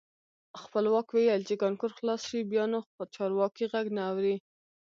[0.61, 2.79] خپلواک ویل چې کانکور خلاص شي بیا نو
[3.15, 4.35] چارواکي غږ نه اوري.